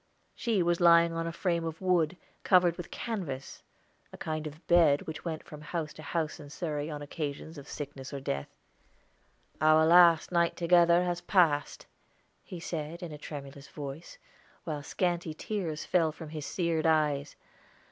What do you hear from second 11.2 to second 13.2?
passed," he said in a